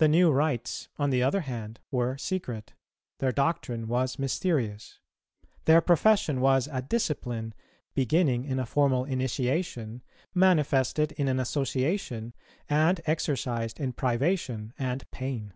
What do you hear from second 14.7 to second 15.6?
and pain.